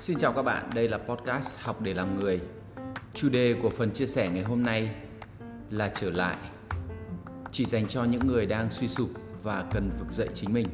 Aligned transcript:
Xin 0.00 0.18
chào 0.18 0.32
các 0.32 0.42
bạn, 0.42 0.70
đây 0.74 0.88
là 0.88 0.98
podcast 0.98 1.54
Học 1.58 1.80
để 1.80 1.94
làm 1.94 2.20
người. 2.20 2.40
Chủ 3.14 3.28
đề 3.28 3.54
của 3.62 3.70
phần 3.70 3.90
chia 3.90 4.06
sẻ 4.06 4.28
ngày 4.28 4.42
hôm 4.44 4.62
nay 4.62 4.94
là 5.70 5.92
trở 5.94 6.10
lại. 6.10 6.36
Chỉ 7.52 7.64
dành 7.64 7.88
cho 7.88 8.04
những 8.04 8.26
người 8.26 8.46
đang 8.46 8.70
suy 8.70 8.88
sụp 8.88 9.08
và 9.42 9.64
cần 9.72 9.90
vực 9.98 10.12
dậy 10.12 10.28
chính 10.34 10.52
mình. 10.52 10.66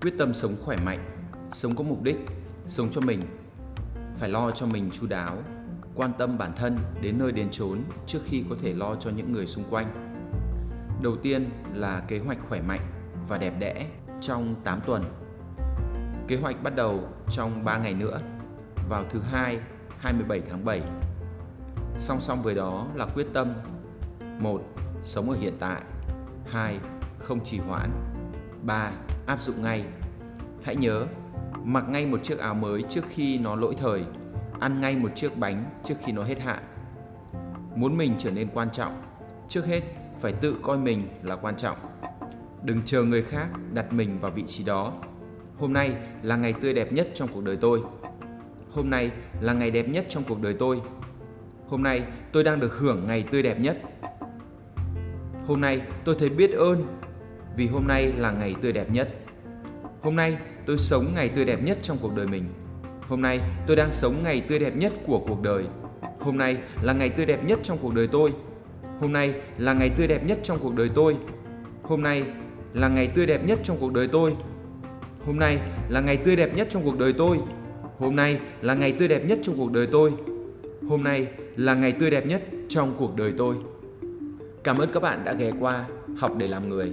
Quyết 0.00 0.14
tâm 0.18 0.34
sống 0.34 0.56
khỏe 0.64 0.76
mạnh, 0.76 1.30
sống 1.52 1.76
có 1.76 1.84
mục 1.84 2.02
đích, 2.02 2.16
sống 2.66 2.88
cho 2.92 3.00
mình. 3.00 3.20
Phải 4.16 4.28
lo 4.28 4.50
cho 4.50 4.66
mình 4.66 4.90
chu 4.90 5.06
đáo, 5.06 5.42
quan 5.94 6.12
tâm 6.18 6.38
bản 6.38 6.52
thân 6.56 6.78
đến 7.02 7.18
nơi 7.18 7.32
đến 7.32 7.48
chốn 7.50 7.78
trước 8.06 8.20
khi 8.24 8.44
có 8.50 8.56
thể 8.62 8.72
lo 8.72 8.94
cho 8.94 9.10
những 9.10 9.32
người 9.32 9.46
xung 9.46 9.64
quanh. 9.70 10.14
Đầu 11.02 11.16
tiên 11.16 11.50
là 11.74 12.00
kế 12.08 12.18
hoạch 12.18 12.38
khỏe 12.48 12.60
mạnh 12.60 12.86
và 13.28 13.38
đẹp 13.38 13.54
đẽ 13.58 13.86
trong 14.20 14.54
8 14.64 14.80
tuần 14.86 15.04
Kế 16.28 16.36
hoạch 16.36 16.62
bắt 16.62 16.76
đầu 16.76 17.00
trong 17.30 17.64
3 17.64 17.78
ngày 17.78 17.94
nữa, 17.94 18.20
vào 18.88 19.04
thứ 19.10 19.20
hai 19.20 19.58
27 19.98 20.42
tháng 20.50 20.64
7. 20.64 20.82
Song 21.98 22.20
song 22.20 22.42
với 22.42 22.54
đó 22.54 22.86
là 22.94 23.06
quyết 23.06 23.26
tâm 23.32 23.54
1. 24.38 24.62
Sống 25.04 25.30
ở 25.30 25.36
hiện 25.36 25.54
tại 25.60 25.82
2. 26.46 26.78
Không 27.18 27.44
trì 27.44 27.58
hoãn 27.58 27.90
3. 28.62 28.90
Áp 29.26 29.42
dụng 29.42 29.62
ngay 29.62 29.84
Hãy 30.62 30.76
nhớ, 30.76 31.06
mặc 31.64 31.84
ngay 31.88 32.06
một 32.06 32.22
chiếc 32.22 32.38
áo 32.38 32.54
mới 32.54 32.82
trước 32.82 33.04
khi 33.08 33.38
nó 33.38 33.56
lỗi 33.56 33.74
thời 33.78 34.04
Ăn 34.60 34.80
ngay 34.80 34.96
một 34.96 35.10
chiếc 35.14 35.38
bánh 35.38 35.64
trước 35.84 35.94
khi 36.04 36.12
nó 36.12 36.22
hết 36.22 36.40
hạn 36.40 36.62
Muốn 37.74 37.96
mình 37.96 38.14
trở 38.18 38.30
nên 38.30 38.48
quan 38.54 38.70
trọng 38.70 39.02
Trước 39.48 39.66
hết 39.66 39.82
phải 40.20 40.32
tự 40.32 40.56
coi 40.62 40.78
mình 40.78 41.08
là 41.22 41.36
quan 41.36 41.56
trọng 41.56 41.76
Đừng 42.62 42.82
chờ 42.84 43.02
người 43.02 43.22
khác 43.22 43.48
đặt 43.72 43.92
mình 43.92 44.20
vào 44.20 44.30
vị 44.30 44.44
trí 44.46 44.64
đó 44.64 44.92
Hôm 45.58 45.72
nay 45.72 45.92
là 46.22 46.36
ngày 46.36 46.52
tươi 46.52 46.74
đẹp 46.74 46.92
nhất 46.92 47.08
trong 47.14 47.28
cuộc 47.34 47.44
đời 47.44 47.56
tôi. 47.60 47.82
Hôm 48.70 48.90
nay 48.90 49.10
là 49.40 49.52
ngày 49.52 49.70
đẹp 49.70 49.88
nhất 49.88 50.06
trong 50.08 50.22
cuộc 50.28 50.42
đời 50.42 50.54
tôi. 50.58 50.80
Hôm 51.68 51.82
nay 51.82 52.02
tôi 52.32 52.44
đang 52.44 52.60
được 52.60 52.78
hưởng 52.78 53.06
ngày 53.06 53.24
tươi 53.30 53.42
đẹp 53.42 53.60
nhất. 53.60 53.78
Hôm 55.46 55.60
nay 55.60 55.80
tôi 56.04 56.16
thấy 56.18 56.28
biết 56.28 56.50
ơn 56.50 56.86
vì 57.56 57.66
hôm 57.66 57.86
nay 57.86 58.12
là 58.16 58.30
ngày 58.30 58.54
tươi 58.62 58.72
đẹp 58.72 58.90
nhất. 58.90 59.14
Hôm 60.02 60.16
nay 60.16 60.36
tôi 60.66 60.78
sống 60.78 61.04
ngày 61.14 61.28
tươi 61.28 61.44
đẹp 61.44 61.62
nhất 61.62 61.78
trong 61.82 61.96
cuộc 62.02 62.16
đời 62.16 62.26
mình. 62.26 62.44
Hôm 63.08 63.22
nay 63.22 63.40
tôi 63.66 63.76
đang 63.76 63.92
sống 63.92 64.14
ngày 64.22 64.40
tươi 64.48 64.58
đẹp 64.58 64.76
nhất 64.76 64.92
của 65.06 65.18
cuộc 65.18 65.42
đời. 65.42 65.64
Hôm 66.20 66.38
nay 66.38 66.56
là 66.82 66.92
ngày 66.92 67.08
tươi 67.08 67.26
đẹp 67.26 67.44
nhất 67.44 67.58
trong 67.62 67.78
cuộc 67.82 67.94
đời 67.94 68.06
tôi. 68.06 68.32
Hôm 69.00 69.12
nay 69.12 69.34
là 69.58 69.72
ngày 69.72 69.90
tươi 69.90 70.06
đẹp 70.06 70.24
nhất 70.24 70.38
trong 70.42 70.58
cuộc 70.58 70.74
đời 70.74 70.88
tôi. 70.94 71.16
Hôm 71.82 72.02
nay 72.02 72.24
là 72.74 72.88
ngày 72.88 73.06
tươi 73.06 73.26
đẹp 73.26 73.44
nhất 73.46 73.58
trong 73.62 73.76
cuộc 73.80 73.92
đời 73.92 74.08
tôi. 74.08 74.36
Hôm 75.28 75.38
nay 75.38 75.60
là 75.88 76.00
ngày 76.00 76.16
tươi 76.16 76.36
đẹp 76.36 76.56
nhất 76.56 76.66
trong 76.70 76.82
cuộc 76.84 76.98
đời 76.98 77.12
tôi. 77.12 77.38
Hôm 77.98 78.16
nay 78.16 78.40
là 78.62 78.74
ngày 78.74 78.92
tươi 78.92 79.08
đẹp 79.08 79.24
nhất 79.26 79.38
trong 79.42 79.56
cuộc 79.58 79.72
đời 79.72 79.86
tôi. 79.86 80.12
Hôm 80.88 81.02
nay 81.02 81.26
là 81.56 81.74
ngày 81.74 81.92
tươi 81.92 82.10
đẹp 82.10 82.26
nhất 82.26 82.42
trong 82.68 82.94
cuộc 82.98 83.16
đời 83.16 83.32
tôi. 83.38 83.56
Cảm 84.64 84.78
ơn 84.78 84.90
các 84.92 85.02
bạn 85.02 85.24
đã 85.24 85.32
ghé 85.32 85.52
qua 85.60 85.84
học 86.16 86.36
để 86.36 86.48
làm 86.48 86.68
người. 86.68 86.92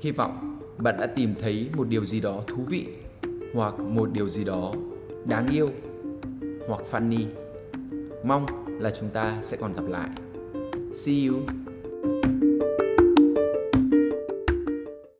Hy 0.00 0.10
vọng 0.10 0.58
bạn 0.78 0.96
đã 0.98 1.06
tìm 1.06 1.34
thấy 1.40 1.70
một 1.76 1.88
điều 1.88 2.06
gì 2.06 2.20
đó 2.20 2.42
thú 2.46 2.64
vị, 2.68 2.86
hoặc 3.54 3.78
một 3.78 4.12
điều 4.12 4.28
gì 4.28 4.44
đó 4.44 4.74
đáng 5.24 5.48
yêu, 5.48 5.68
hoặc 6.68 6.80
funny. 6.90 7.24
Mong 8.24 8.46
là 8.80 8.92
chúng 9.00 9.08
ta 9.08 9.38
sẽ 9.42 9.56
còn 9.56 9.74
gặp 9.74 9.88
lại. 9.88 10.08
See 10.92 11.26
you. 11.26 11.63